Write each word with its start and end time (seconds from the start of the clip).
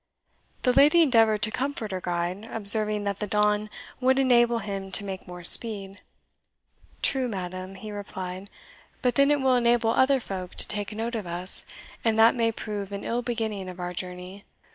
The 0.63 0.73
lady 0.73 1.03
endeavoured 1.03 1.43
to 1.43 1.51
comfort 1.51 1.91
her 1.91 2.01
guide, 2.01 2.45
observing 2.51 3.03
that 3.03 3.19
the 3.19 3.27
dawn 3.27 3.69
would 3.99 4.17
enable 4.17 4.57
him 4.57 4.91
to 4.93 5.03
make 5.05 5.27
more 5.27 5.43
speed. 5.43 6.01
"True, 7.03 7.27
madam," 7.27 7.75
he 7.75 7.91
replied; 7.91 8.49
"but 9.03 9.13
then 9.13 9.29
it 9.29 9.41
will 9.41 9.53
enable 9.53 9.91
other 9.91 10.19
folk 10.19 10.55
to 10.55 10.67
take 10.67 10.91
note 10.91 11.13
of 11.13 11.27
us, 11.27 11.67
and 12.03 12.17
that 12.17 12.33
may 12.33 12.51
prove 12.51 12.91
an 12.91 13.03
ill 13.03 13.21
beginning 13.21 13.69
of 13.69 13.79
our 13.79 13.93
journey. 13.93 14.43